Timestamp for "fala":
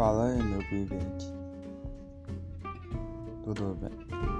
0.00-0.28